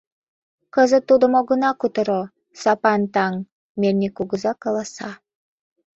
[0.73, 2.21] —Кызыт тудым огына кутыро,
[2.61, 3.33] Сапан таҥ!—
[3.79, 5.11] мельник кугыза каласа.